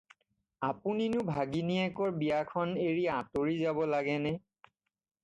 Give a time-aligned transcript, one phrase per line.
[0.67, 4.33] আপুনি নো ভাগিনীয়েকৰ বিয়াখন এৰি আঁতৰি যাব লাগেনে?